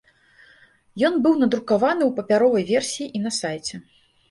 Ён 1.09 1.13
быў 1.25 1.35
надрукаваны 1.43 2.03
ў 2.07 2.09
папяровай 2.17 2.67
версіі 2.73 3.07
і 3.17 3.25
на 3.29 3.37
сайце. 3.41 3.75